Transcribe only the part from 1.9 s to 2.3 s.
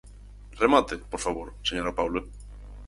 Paulo.